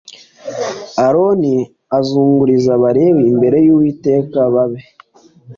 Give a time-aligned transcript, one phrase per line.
[1.05, 1.55] aroni
[1.97, 4.81] azungurize abalewi imbere y uwiteka babe